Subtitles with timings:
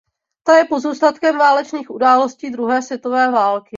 [0.43, 3.69] Ta je pozůstatkem válečných událostí druhé světové války.